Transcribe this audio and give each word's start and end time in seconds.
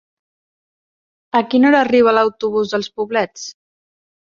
A 1.41 1.43
quina 1.51 1.69
hora 1.69 1.83
arriba 1.89 2.15
l'autobús 2.19 2.75
dels 2.75 2.91
Poblets? 2.99 3.47